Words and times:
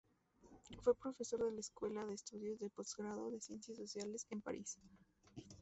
Fue 0.81 0.95
profesor 0.95 1.41
en 1.47 1.53
la 1.53 1.59
Escuela 1.59 2.03
de 2.03 2.15
Estudios 2.15 2.57
de 2.57 2.71
Postgrado 2.71 3.29
de 3.29 3.39
Ciencias 3.39 3.77
Sociales 3.77 4.25
en 4.31 4.41
París. 4.41 4.79